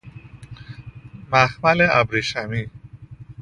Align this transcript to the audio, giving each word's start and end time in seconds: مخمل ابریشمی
مخمل 1.31 1.81
ابریشمی 1.91 2.67